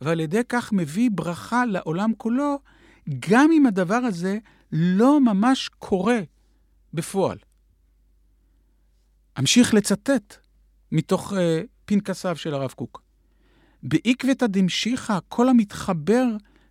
ועל 0.00 0.20
ידי 0.20 0.40
כך 0.48 0.72
מביא 0.72 1.10
ברכה 1.12 1.66
לעולם 1.66 2.12
כולו, 2.16 2.58
גם 3.28 3.50
אם 3.52 3.66
הדבר 3.66 3.94
הזה 3.94 4.38
לא 4.72 5.20
ממש 5.20 5.70
קורה 5.78 6.20
בפועל. 6.94 7.38
אמשיך 9.38 9.74
לצטט 9.74 10.45
מתוך 10.96 11.32
uh, 11.32 11.36
פנקסיו 11.84 12.36
של 12.36 12.54
הרב 12.54 12.70
קוק. 12.70 13.02
בעקבתא 13.82 14.46
דמשיחא, 14.46 15.18
כל 15.28 15.48
המתחבר 15.48 16.24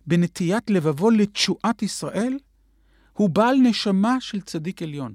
בנטיית 0.06 0.70
לבבו 0.70 1.10
לתשועת 1.10 1.82
ישראל, 1.82 2.38
הוא 3.12 3.30
בעל 3.30 3.56
נשמה 3.56 4.20
של 4.20 4.40
צדיק 4.40 4.82
עליון. 4.82 5.14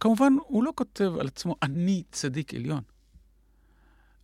כמובן, 0.00 0.32
הוא 0.46 0.64
לא 0.64 0.72
כותב 0.74 1.12
על 1.20 1.26
עצמו, 1.26 1.56
אני 1.62 2.02
צדיק 2.12 2.54
עליון. 2.54 2.82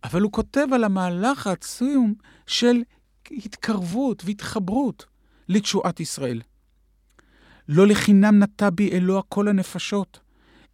אבל 0.03 0.21
הוא 0.21 0.31
כותב 0.31 0.67
על 0.73 0.83
המהלך 0.83 1.47
העצום 1.47 2.13
של 2.47 2.83
התקרבות 3.31 4.23
והתחברות 4.25 5.05
לתשועת 5.49 5.99
ישראל. 5.99 6.41
לא 7.67 7.87
לחינם 7.87 8.39
נטע 8.39 8.69
בי 8.69 8.91
אלוה 8.91 9.21
כל 9.29 9.47
הנפשות, 9.47 10.19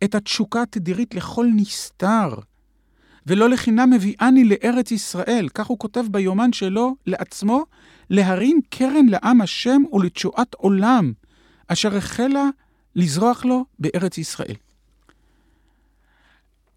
את 0.03 0.15
התשוקה 0.15 0.61
התדירית 0.61 1.15
לכל 1.15 1.47
נסתר, 1.55 2.29
ולא 3.25 3.49
לחינם 3.49 3.89
מביאני 3.89 4.43
לארץ 4.43 4.91
ישראל, 4.91 5.49
כך 5.53 5.67
הוא 5.67 5.79
כותב 5.79 6.05
ביומן 6.11 6.53
שלו 6.53 6.95
לעצמו, 7.05 7.65
להרים 8.09 8.61
קרן 8.69 9.05
לעם 9.09 9.41
השם 9.41 9.81
ולתשועת 9.93 10.53
עולם, 10.53 11.13
אשר 11.67 11.97
החלה 11.97 12.49
לזרוח 12.95 13.45
לו 13.45 13.65
בארץ 13.79 14.17
ישראל. 14.17 14.55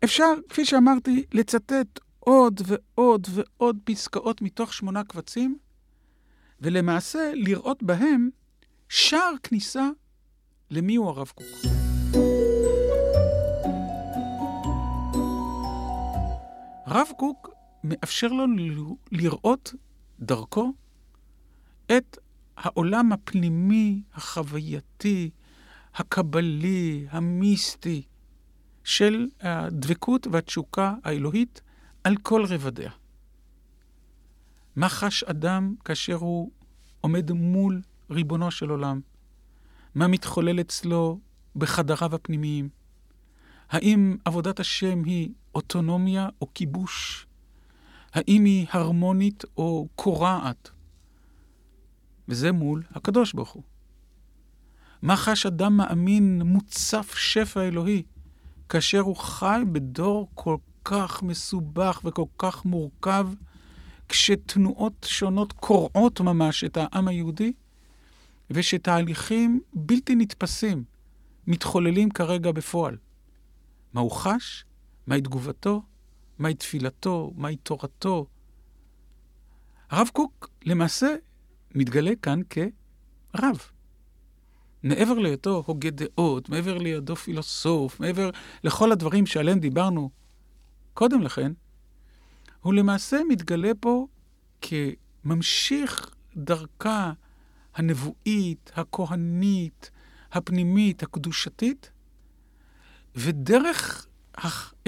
אפשר, 0.04 0.34
כפי 0.48 0.64
שאמרתי, 0.64 1.24
לצטט 1.34 2.00
עוד 2.20 2.60
ועוד 2.66 3.26
ועוד 3.30 3.78
פסקאות 3.84 4.42
מתוך 4.42 4.74
שמונה 4.74 5.04
קבצים, 5.04 5.58
ולמעשה 6.60 7.32
לראות 7.34 7.82
בהם 7.82 8.30
שער 8.88 9.32
כניסה 9.42 9.88
למי 10.70 10.96
הוא 10.96 11.08
הרב 11.08 11.32
קוק. 11.34 11.81
הרב 16.92 17.08
קוק 17.16 17.50
מאפשר 17.84 18.26
לנו 18.26 18.96
לראות 19.12 19.74
דרכו 20.20 20.72
את 21.96 22.18
העולם 22.56 23.12
הפנימי, 23.12 24.02
החווייתי, 24.14 25.30
הקבלי, 25.94 27.06
המיסטי, 27.10 28.02
של 28.84 29.28
הדבקות 29.40 30.26
והתשוקה 30.26 30.94
האלוהית 31.04 31.60
על 32.04 32.16
כל 32.16 32.44
רבדיה. 32.44 32.90
מה 34.76 34.88
חש 34.88 35.24
אדם 35.24 35.74
כאשר 35.84 36.14
הוא 36.14 36.50
עומד 37.00 37.32
מול 37.32 37.80
ריבונו 38.10 38.50
של 38.50 38.70
עולם? 38.70 39.00
מה 39.94 40.08
מתחולל 40.08 40.60
אצלו 40.60 41.20
בחדריו 41.56 42.14
הפנימיים? 42.14 42.68
האם 43.70 44.16
עבודת 44.24 44.60
השם 44.60 45.04
היא 45.04 45.30
אוטונומיה 45.54 46.28
או 46.40 46.46
כיבוש? 46.54 47.26
האם 48.12 48.44
היא 48.44 48.66
הרמונית 48.70 49.44
או 49.56 49.88
קורעת? 49.96 50.70
וזה 52.28 52.52
מול 52.52 52.82
הקדוש 52.90 53.32
ברוך 53.32 53.50
הוא. 53.50 53.62
מה 55.02 55.16
חש 55.16 55.46
אדם 55.46 55.76
מאמין 55.76 56.42
מוצף 56.42 57.14
שפע 57.16 57.62
אלוהי, 57.62 58.02
כאשר 58.68 59.00
הוא 59.00 59.16
חי 59.16 59.62
בדור 59.72 60.28
כל 60.34 60.56
כך 60.84 61.22
מסובך 61.22 62.00
וכל 62.04 62.24
כך 62.38 62.64
מורכב, 62.64 63.28
כשתנועות 64.08 65.06
שונות 65.08 65.52
קורעות 65.52 66.20
ממש 66.20 66.64
את 66.64 66.76
העם 66.76 67.08
היהודי, 67.08 67.52
ושתהליכים 68.50 69.60
בלתי 69.74 70.14
נתפסים 70.14 70.84
מתחוללים 71.46 72.10
כרגע 72.10 72.52
בפועל. 72.52 72.96
מה 73.92 74.00
הוא 74.00 74.10
חש? 74.10 74.64
מהי 75.06 75.20
תגובתו? 75.20 75.82
מהי 76.38 76.54
תפילתו? 76.54 77.32
מהי 77.36 77.56
תורתו? 77.56 78.26
הרב 79.90 80.10
קוק 80.12 80.50
למעשה 80.64 81.14
מתגלה 81.74 82.10
כאן 82.22 82.40
כרב. 82.50 83.58
מעבר 84.82 85.14
להיותו 85.14 85.62
הוגה 85.66 85.90
דעות, 85.90 86.48
מעבר 86.48 86.78
לידו 86.78 87.16
פילוסוף, 87.16 88.00
מעבר 88.00 88.30
לכל 88.64 88.92
הדברים 88.92 89.26
שעליהם 89.26 89.58
דיברנו 89.58 90.10
קודם 90.94 91.22
לכן, 91.22 91.52
הוא 92.60 92.74
למעשה 92.74 93.20
מתגלה 93.28 93.70
פה 93.80 94.06
כממשיך 94.60 96.10
דרכה 96.36 97.12
הנבואית, 97.74 98.72
הכהנית, 98.74 99.90
הפנימית, 100.32 101.02
הקדושתית, 101.02 101.90
ודרך 103.14 104.06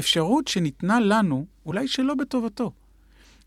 האפשרות 0.05 0.49
שניתנה 0.49 1.01
לנו, 1.01 1.47
אולי 1.67 1.89
שלא 1.89 2.15
בטובתו, 2.15 2.73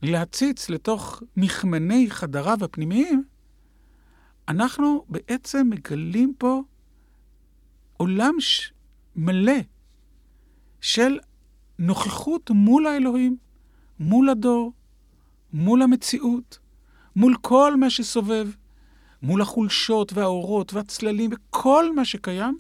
להציץ 0.02 0.70
לתוך 0.70 1.24
מכמני 1.38 2.10
חדריו 2.10 2.58
הפנימיים, 2.64 3.24
אנחנו 4.48 5.06
בעצם 5.10 5.68
מגלים 5.70 6.34
פה 6.38 6.64
עולם 7.98 8.34
ש... 8.40 8.72
מלא 9.16 9.60
של 10.82 11.20
נוכחות 11.80 12.50
מול 12.50 12.88
האלוהים, 12.88 13.38
מול 14.00 14.30
הדור, 14.30 14.74
מול 15.54 15.82
המציאות, 15.82 16.60
מול 17.16 17.36
כל 17.42 17.76
מה 17.76 17.90
שסובב, 17.90 18.48
מול 19.22 19.42
החולשות 19.42 20.14
והאורות 20.14 20.74
והצללים 20.74 21.30
וכל 21.34 21.96
מה 21.96 22.06
שקיים, 22.06 22.58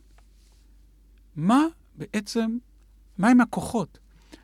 מה 1.36 1.66
בעצם, 1.96 2.58
מהם 3.20 3.42
הכוחות 3.42 4.00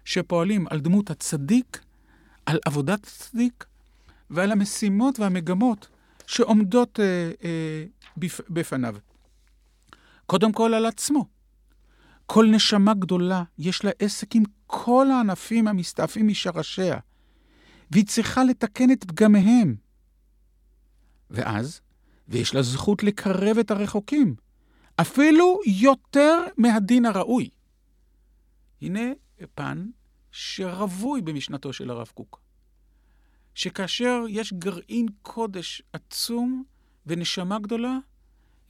שפועלים 0.06 0.68
על 0.70 0.80
דמות 0.80 1.10
הצדיק, 1.10 1.82
על 2.46 2.60
עבודת 2.66 3.04
הצדיק 3.04 3.66
ועל 4.30 4.52
המשימות 4.52 5.20
והמגמות 5.20 5.88
שעומדות 6.28 7.00
אה, 7.00 7.32
אה, 7.44 7.86
בפ, 8.18 8.42
בפניו. 8.50 8.96
קודם 10.26 10.52
כל 10.52 10.74
על 10.74 10.86
עצמו. 10.86 11.26
כל 12.26 12.46
נשמה 12.52 12.94
גדולה 12.94 13.44
יש 13.58 13.86
לה 13.86 13.92
עסק 14.00 14.36
עם 14.36 14.44
כל 14.68 15.08
הענפים 15.12 15.68
המסתעפים 15.68 16.28
משרשיה, 16.28 16.98
והיא 17.92 18.06
צריכה 18.06 18.44
לתקן 18.44 18.92
את 18.92 19.04
פגמיהם. 19.04 19.76
ואז, 21.30 21.82
ויש 22.28 22.56
לה 22.56 22.62
זכות 22.62 23.04
לקרב 23.04 23.58
את 23.58 23.72
הרחוקים, 23.72 24.36
אפילו 24.96 25.60
יותר 25.66 26.44
מהדין 26.58 27.06
הראוי. 27.06 27.50
הנה 28.84 29.12
פן 29.56 29.90
שרווי 30.32 31.22
במשנתו 31.22 31.74
של 31.74 31.90
הרב 31.90 32.12
קוק. 32.14 32.40
שכאשר 33.56 34.24
יש 34.30 34.54
גרעין 34.54 35.06
קודש 35.22 35.82
עצום 35.94 36.64
ונשמה 37.06 37.60
גדולה, 37.60 37.98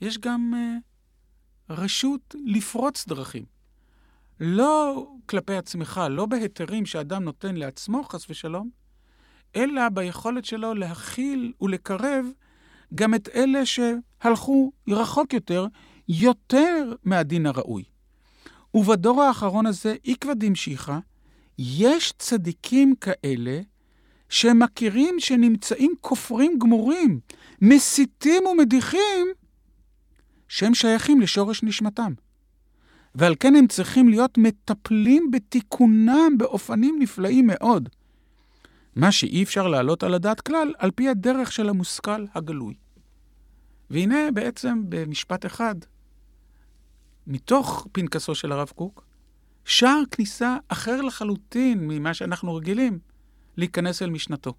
יש 0.00 0.18
גם 0.18 0.54
uh, 0.54 1.72
רשות 1.72 2.34
לפרוץ 2.44 3.06
דרכים. 3.08 3.44
לא 4.40 5.06
כלפי 5.26 5.56
עצמך, 5.56 6.00
לא 6.10 6.26
בהיתרים 6.26 6.86
שאדם 6.86 7.24
נותן 7.24 7.56
לעצמו, 7.56 8.04
חס 8.04 8.30
ושלום, 8.30 8.70
אלא 9.56 9.88
ביכולת 9.88 10.44
שלו 10.44 10.74
להכיל 10.74 11.52
ולקרב 11.60 12.26
גם 12.94 13.14
את 13.14 13.28
אלה 13.28 13.66
שהלכו 13.66 14.72
רחוק 14.88 15.32
יותר, 15.32 15.66
יותר 16.08 16.92
מהדין 17.04 17.46
הראוי. 17.46 17.84
ובדור 18.74 19.22
האחרון 19.22 19.66
הזה, 19.66 19.94
עקבא 20.04 20.34
דמשיחא, 20.34 20.98
יש 21.58 22.12
צדיקים 22.18 22.94
כאלה 23.00 23.60
שהם 24.28 24.58
מכירים 24.62 25.20
שנמצאים 25.20 25.94
כופרים 26.00 26.58
גמורים, 26.58 27.20
מסיתים 27.62 28.46
ומדיחים, 28.46 29.26
שהם 30.48 30.74
שייכים 30.74 31.20
לשורש 31.20 31.62
נשמתם. 31.62 32.12
ועל 33.14 33.34
כן 33.40 33.56
הם 33.56 33.66
צריכים 33.66 34.08
להיות 34.08 34.38
מטפלים 34.38 35.30
בתיקונם 35.30 36.38
באופנים 36.38 36.96
נפלאים 36.98 37.46
מאוד. 37.46 37.88
מה 38.96 39.12
שאי 39.12 39.42
אפשר 39.42 39.68
להעלות 39.68 40.02
על 40.02 40.14
הדעת 40.14 40.40
כלל, 40.40 40.72
על 40.78 40.90
פי 40.90 41.08
הדרך 41.08 41.52
של 41.52 41.68
המושכל 41.68 42.24
הגלוי. 42.34 42.74
והנה 43.90 44.30
בעצם 44.34 44.82
במשפט 44.88 45.46
אחד, 45.46 45.74
מתוך 47.26 47.86
פנקסו 47.92 48.34
של 48.34 48.52
הרב 48.52 48.72
קוק, 48.74 49.04
שער 49.64 50.02
כניסה 50.10 50.56
אחר 50.68 51.00
לחלוטין 51.00 51.88
ממה 51.88 52.14
שאנחנו 52.14 52.54
רגילים. 52.54 52.98
להיכנס 53.56 54.02
אל 54.02 54.10
משנתו. 54.10 54.54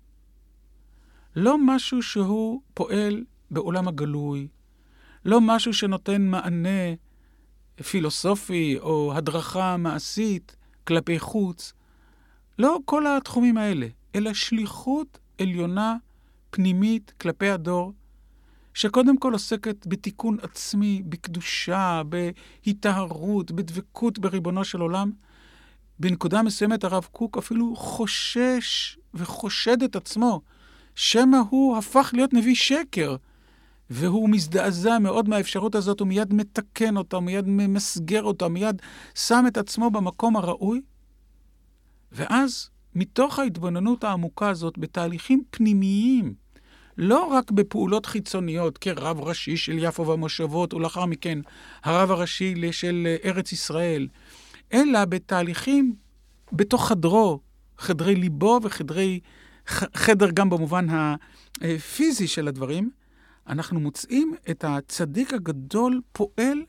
לא 1.35 1.57
משהו 1.65 2.01
שהוא 2.01 2.61
פועל 2.73 3.23
בעולם 3.51 3.87
הגלוי, 3.87 4.47
לא 5.25 5.41
משהו 5.41 5.73
שנותן 5.73 6.21
מענה 6.21 6.93
פילוסופי 7.83 8.77
או 8.79 9.13
הדרכה 9.15 9.77
מעשית 9.77 10.55
כלפי 10.87 11.19
חוץ, 11.19 11.73
לא 12.59 12.79
כל 12.85 13.07
התחומים 13.07 13.57
האלה, 13.57 13.87
אלא 14.15 14.33
שליחות 14.33 15.19
עליונה 15.41 15.95
פנימית 16.49 17.13
כלפי 17.21 17.49
הדור, 17.49 17.93
שקודם 18.75 19.17
כל 19.17 19.33
עוסקת 19.33 19.87
בתיקון 19.87 20.37
עצמי, 20.41 21.01
בקדושה, 21.05 22.01
בהיטהרות, 22.09 23.51
בדבקות 23.51 24.19
בריבונו 24.19 24.63
של 24.63 24.81
עולם, 24.81 25.11
בנקודה 25.99 26.43
מסוימת 26.43 26.83
הרב 26.83 27.07
קוק 27.11 27.37
אפילו 27.37 27.75
חושש 27.75 28.97
וחושד 29.13 29.83
את 29.83 29.95
עצמו, 29.95 30.41
שמא 30.95 31.37
הוא 31.49 31.77
הפך 31.77 32.09
להיות 32.13 32.33
נביא 32.33 32.55
שקר, 32.55 33.15
והוא 33.89 34.29
מזדעזע 34.29 34.99
מאוד 34.99 35.29
מהאפשרות 35.29 35.75
הזאת, 35.75 35.99
הוא 35.99 36.07
מיד 36.07 36.33
מתקן 36.33 36.97
אותה, 36.97 37.19
מיד 37.19 37.45
ממסגר 37.47 38.23
אותה, 38.23 38.47
מיד 38.47 38.81
שם 39.15 39.45
את 39.47 39.57
עצמו 39.57 39.91
במקום 39.91 40.35
הראוי. 40.37 40.81
ואז, 42.11 42.69
מתוך 42.95 43.39
ההתבוננות 43.39 44.03
העמוקה 44.03 44.49
הזאת, 44.49 44.77
בתהליכים 44.77 45.43
פנימיים, 45.49 46.44
לא 46.97 47.25
רק 47.25 47.51
בפעולות 47.51 48.05
חיצוניות, 48.05 48.77
כרב 48.77 49.19
ראשי 49.19 49.57
של 49.57 49.75
יפו 49.79 50.07
והמושבות, 50.07 50.73
ולאחר 50.73 51.05
מכן 51.05 51.39
הרב 51.83 52.11
הראשי 52.11 52.71
של 52.71 53.07
ארץ 53.25 53.51
ישראל, 53.51 54.07
אלא 54.73 55.05
בתהליכים 55.05 55.95
בתוך 56.51 56.87
חדרו, 56.87 57.39
חדרי 57.77 58.15
ליבו 58.15 58.59
וחדרי, 58.63 59.19
חדר 59.95 60.31
גם 60.33 60.49
במובן 60.49 60.87
הפיזי 60.89 62.27
של 62.27 62.47
הדברים, 62.47 62.89
אנחנו 63.47 63.79
מוצאים 63.79 64.33
את 64.49 64.65
הצדיק 64.67 65.33
הגדול 65.33 66.01
פועל 66.11 66.63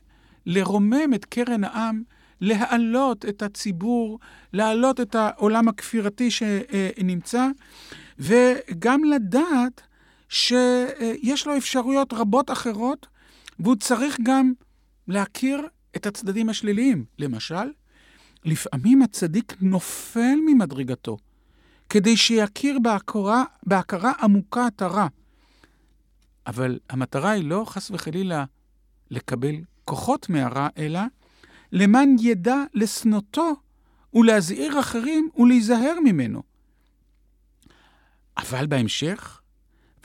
לרומם 0.46 1.14
את 1.14 1.24
קרן 1.24 1.64
העם, 1.64 2.02
להעלות 2.40 3.24
את 3.24 3.42
הציבור, 3.42 4.18
להעלות 4.52 5.00
את 5.00 5.14
העולם 5.14 5.68
הכפירתי 5.68 6.30
שנמצא, 6.30 7.48
וגם 8.18 9.04
לדעת 9.04 9.82
שיש 10.28 11.46
לו 11.46 11.56
אפשרויות 11.56 12.12
רבות 12.12 12.50
אחרות, 12.50 13.06
והוא 13.58 13.76
צריך 13.76 14.18
גם 14.22 14.52
להכיר 15.08 15.66
את 15.96 16.06
הצדדים 16.06 16.48
השליליים. 16.48 17.04
למשל, 17.18 17.70
לפעמים 18.44 19.02
הצדיק 19.02 19.54
נופל 19.60 20.36
ממדרגתו, 20.46 21.16
כדי 21.90 22.16
שיכיר 22.16 22.78
בהכרה, 22.82 23.44
בהכרה 23.62 24.12
עמוקת 24.22 24.82
הרע. 24.82 25.06
אבל 26.46 26.78
המטרה 26.90 27.30
היא 27.30 27.44
לא, 27.44 27.64
חס 27.66 27.90
וחלילה, 27.90 28.44
לקבל 29.10 29.54
כוחות 29.84 30.28
מהרע, 30.28 30.68
אלא 30.78 31.00
למען 31.72 32.16
ידע 32.20 32.56
לשנותו 32.74 33.56
ולהזהיר 34.14 34.80
אחרים 34.80 35.28
ולהיזהר 35.36 35.94
ממנו. 36.04 36.42
אבל 38.36 38.66
בהמשך, 38.66 39.40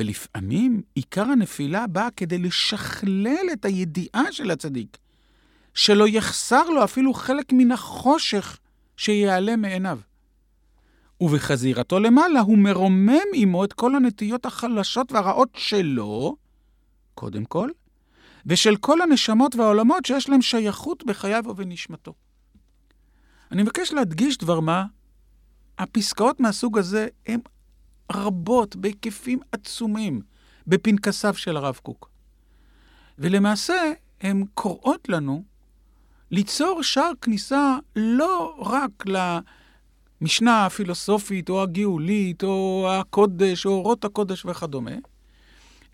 ולפעמים 0.02 0.82
עיקר 0.96 1.24
הנפילה 1.24 1.88
באה 1.88 2.12
כדי 2.16 2.38
לשכלל 2.38 3.46
את 3.54 3.66
הידיעה 3.66 4.32
של 4.32 4.52
הצדיק, 4.52 4.98
שלא 5.74 6.08
יחסר 6.08 6.70
לו 6.70 6.84
אפילו 6.84 7.14
חלק 7.14 7.54
מן 7.54 7.72
החושך 7.72 8.58
שיעלם 8.98 9.62
מעיניו. 9.62 10.00
ובחזירתו 11.22 12.00
למעלה 12.00 12.40
הוא 12.40 12.58
מרומם 12.58 13.30
עמו 13.34 13.66
את 13.66 13.74
כל 13.74 13.96
הנטיות 13.96 14.46
החלשות 14.46 15.12
והרעות 15.12 15.50
שלו, 15.58 16.36
קודם 17.16 17.46
כל, 17.46 17.70
ושל 18.46 18.76
כל 18.76 19.02
הנשמות 19.02 19.56
והעולמות 19.56 20.06
שיש 20.06 20.30
להם 20.30 20.42
שייכות 20.42 21.04
בחייו 21.04 21.44
ובנשמתו. 21.48 22.14
אני 23.52 23.64
מבקש 23.64 23.94
להדגיש 23.94 24.38
דבר 24.38 24.60
מה, 24.60 24.86
הפסקאות 25.78 26.40
מהסוג 26.40 26.78
הזה 26.78 27.08
הן 27.28 27.40
רבות, 28.12 28.76
בהיקפים 28.76 29.40
עצומים, 29.52 30.22
בפנקסיו 30.68 31.34
של 31.34 31.58
הרב 31.58 31.80
קוק. 31.84 32.10
ולמעשה, 33.20 33.92
הן 34.22 34.46
קוראות 34.54 35.10
לנו 35.10 35.44
ליצור 36.32 36.84
שער 36.84 37.12
כניסה 37.22 37.78
לא 37.96 38.56
רק 38.60 39.04
למשנה 40.22 40.66
הפילוסופית, 40.66 41.50
או 41.50 41.64
הגאולית, 41.64 42.44
או 42.44 42.88
הקודש, 42.92 43.66
או 43.66 43.72
אורות 43.72 44.06
הקודש 44.06 44.46
וכדומה, 44.46 44.92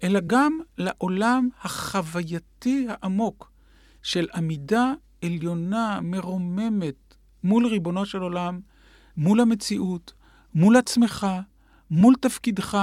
אלא 0.03 0.19
גם 0.27 0.59
לעולם 0.77 1.49
החווייתי 1.61 2.87
העמוק 2.89 3.51
של 4.03 4.27
עמידה 4.35 4.93
עליונה, 5.23 5.99
מרוממת, 6.01 7.15
מול 7.43 7.67
ריבונו 7.67 8.05
של 8.05 8.21
עולם, 8.21 8.59
מול 9.17 9.39
המציאות, 9.39 10.13
מול 10.55 10.77
עצמך, 10.77 11.27
מול 11.91 12.15
תפקידך, 12.21 12.77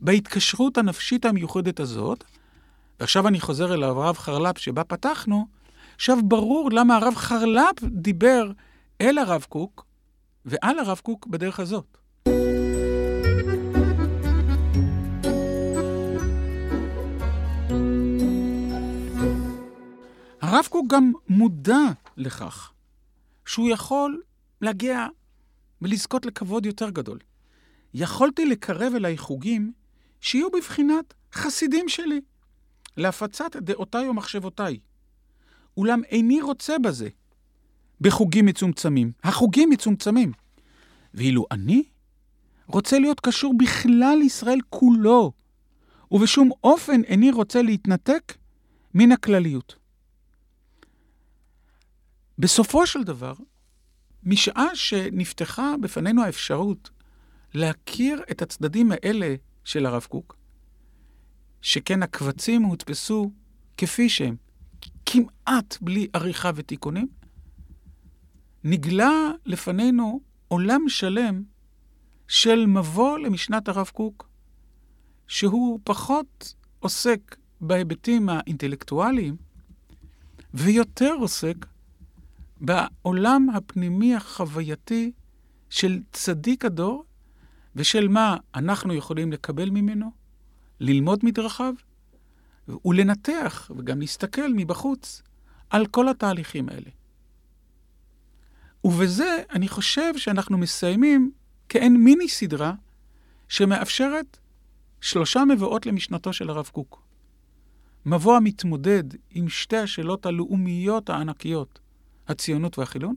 בהתקשרות 0.00 0.78
הנפשית 0.78 1.24
המיוחדת 1.24 1.80
הזאת. 1.80 2.24
ועכשיו 3.00 3.28
אני 3.28 3.40
חוזר 3.40 3.74
אל 3.74 3.82
הרב 3.82 4.16
חרל"פ 4.16 4.58
שבה 4.58 4.84
פתחנו, 4.84 5.46
עכשיו 5.94 6.18
ברור 6.24 6.70
למה 6.72 6.96
הרב 6.96 7.14
חרל"פ 7.14 7.82
דיבר 7.82 8.50
אל 9.00 9.18
הרב 9.18 9.46
קוק 9.48 9.84
ועל 10.44 10.78
הרב 10.78 11.00
קוק 11.02 11.26
בדרך 11.26 11.60
הזאת. 11.60 11.98
הרב 20.40 20.66
קוק 20.70 20.86
גם 20.88 21.12
מודע 21.28 21.78
לכך 22.16 22.72
שהוא 23.46 23.70
יכול 23.70 24.22
להגיע 24.60 25.06
ולזכות 25.82 26.26
לכבוד 26.26 26.66
יותר 26.66 26.90
גדול. 26.90 27.18
יכולתי 27.94 28.46
לקרב 28.46 28.94
אליי 28.94 29.18
חוגים 29.18 29.72
שיהיו 30.20 30.50
בבחינת 30.50 31.14
חסידים 31.32 31.88
שלי, 31.88 32.20
להפצת 32.96 33.56
דעותיי 33.56 34.08
ומחשבותיי. 34.08 34.78
אולם 35.76 36.00
איני 36.10 36.42
רוצה 36.42 36.78
בזה, 36.78 37.08
בחוגים 38.00 38.46
מצומצמים. 38.46 39.12
החוגים 39.24 39.70
מצומצמים. 39.70 40.32
ואילו 41.14 41.46
אני 41.50 41.82
רוצה 42.66 42.98
להיות 42.98 43.20
קשור 43.20 43.54
בכלל 43.58 44.18
ישראל 44.24 44.58
כולו, 44.70 45.32
ובשום 46.10 46.50
אופן 46.64 47.04
איני 47.04 47.30
רוצה 47.30 47.62
להתנתק 47.62 48.34
מן 48.94 49.12
הכלליות. 49.12 49.76
בסופו 52.38 52.86
של 52.86 53.02
דבר, 53.02 53.34
משעה 54.22 54.76
שנפתחה 54.76 55.74
בפנינו 55.80 56.22
האפשרות 56.22 56.90
להכיר 57.54 58.22
את 58.30 58.42
הצדדים 58.42 58.92
האלה 58.92 59.34
של 59.64 59.86
הרב 59.86 60.06
קוק, 60.08 60.36
שכן 61.62 62.02
הקבצים 62.02 62.62
הודפסו 62.62 63.32
כפי 63.76 64.08
שהם, 64.08 64.36
כמעט 65.06 65.78
בלי 65.80 66.08
עריכה 66.12 66.50
ותיקונים, 66.54 67.08
נגלה 68.64 69.30
לפנינו 69.46 70.20
עולם 70.48 70.88
שלם 70.88 71.42
של 72.28 72.66
מבוא 72.66 73.18
למשנת 73.18 73.68
הרב 73.68 73.90
קוק, 73.94 74.28
שהוא 75.26 75.80
פחות 75.84 76.54
עוסק 76.78 77.36
בהיבטים 77.60 78.28
האינטלקטואליים, 78.28 79.36
ויותר 80.54 81.14
עוסק 81.20 81.66
בעולם 82.60 83.50
הפנימי 83.50 84.14
החווייתי 84.14 85.12
של 85.70 86.00
צדיק 86.12 86.64
הדור, 86.64 87.04
ושל 87.78 88.08
מה 88.08 88.36
אנחנו 88.54 88.94
יכולים 88.94 89.32
לקבל 89.32 89.70
ממנו, 89.70 90.10
ללמוד 90.80 91.20
מדרכיו, 91.22 91.74
ולנתח 92.84 93.70
וגם 93.76 94.00
להסתכל 94.00 94.52
מבחוץ 94.54 95.22
על 95.70 95.86
כל 95.86 96.08
התהליכים 96.08 96.68
האלה. 96.68 96.90
ובזה 98.84 99.42
אני 99.52 99.68
חושב 99.68 100.16
שאנחנו 100.16 100.58
מסיימים 100.58 101.30
כאין 101.68 101.96
מיני 101.96 102.28
סדרה 102.28 102.74
שמאפשרת 103.48 104.38
שלושה 105.00 105.44
מבואות 105.44 105.86
למשנתו 105.86 106.32
של 106.32 106.50
הרב 106.50 106.70
קוק. 106.72 107.02
מבוא 108.06 108.36
המתמודד 108.36 109.04
עם 109.30 109.48
שתי 109.48 109.76
השאלות 109.76 110.26
הלאומיות 110.26 111.10
הענקיות, 111.10 111.78
הציונות 112.28 112.78
והחילון, 112.78 113.14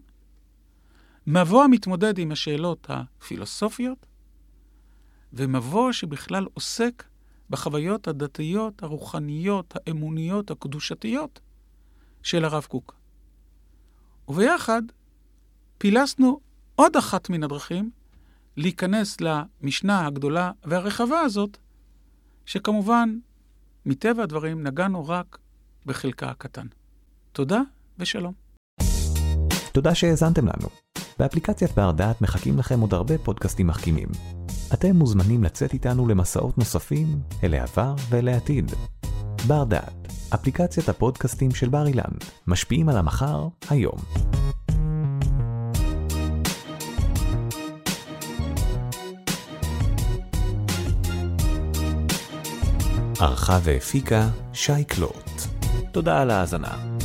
מבוא 1.28 1.64
המתמודד 1.64 2.18
עם 2.18 2.32
השאלות 2.32 2.88
הפילוסופיות, 2.90 4.11
ומבוא 5.34 5.92
שבכלל 5.92 6.48
עוסק 6.54 7.04
בחוויות 7.50 8.08
הדתיות, 8.08 8.84
הרוחניות, 8.84 9.74
האמוניות, 9.76 10.52
הקדושתיות 10.52 11.40
של 12.24 12.46
הרב 12.46 12.64
קוק. 12.64 12.96
וביחד 14.28 14.82
פילסנו 15.78 16.40
עוד 16.76 16.96
אחת 16.96 17.30
מן 17.30 17.44
הדרכים 17.44 17.92
להיכנס 18.58 19.18
למשנה 19.22 20.08
הגדולה 20.08 20.52
והרחבה 20.64 21.20
הזאת, 21.20 21.58
שכמובן, 22.46 23.18
מטבע 23.86 24.24
הדברים, 24.24 24.64
נגענו 24.64 25.08
רק 25.08 25.38
בחלקה 25.86 26.30
הקטן. 26.30 26.68
תודה 27.32 27.62
ושלום. 28.00 28.34
תודה 29.74 29.96
שהאזנתם 29.96 30.46
לנו. 30.46 30.70
באפליקציית 31.20 31.72
בר 31.72 31.92
דעת 31.92 32.22
מחכים 32.22 32.58
לכם 32.58 32.80
עוד 32.80 32.94
הרבה 32.94 33.18
פודקאסטים 33.18 33.68
מחכימים. 33.68 34.41
אתם 34.74 34.96
מוזמנים 34.96 35.44
לצאת 35.44 35.74
איתנו 35.74 36.08
למסעות 36.08 36.58
נוספים 36.58 37.20
אל 37.44 37.54
העבר 37.54 37.96
ואל 38.10 38.28
העתיד. 38.28 38.72
בר 39.48 39.64
דעת, 39.64 40.08
אפליקציית 40.34 40.90
הפודקאסטים 40.90 41.52
של 41.52 41.70
בר 41.70 41.88
אילן, 41.88 42.14
משפיעים 42.48 42.90
על 42.90 42.98
המחר, 42.98 43.48
היום. 43.70 43.98
ערכה 53.20 53.60
והפיקה 53.64 54.30
שי 54.54 54.84
קלוט. 54.84 55.42
תודה 55.92 56.22
על 56.22 56.30
ההאזנה. 56.32 57.01